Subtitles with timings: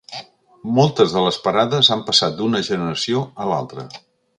[0.79, 3.91] Moltes de les parades han passat d'una generació a l'altra.